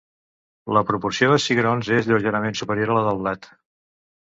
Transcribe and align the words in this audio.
La 0.77 0.81
proporció 0.91 1.29
de 1.33 1.37
cigrons 1.43 1.91
és 1.99 2.09
lleugerament 2.13 2.59
superior 2.63 2.95
a 2.97 2.99
la 3.03 3.07
del 3.11 3.23
blat. 3.23 3.49